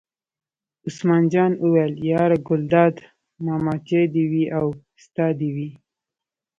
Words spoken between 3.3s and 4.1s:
ماما چای